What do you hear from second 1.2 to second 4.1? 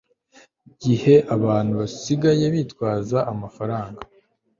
abantu basigaye bitwaza amafaranga